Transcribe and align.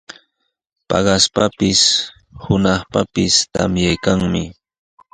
Paqaspis, 0.87 1.79
puntrawpis 2.41 3.33
tamyaykanmi. 3.53 4.43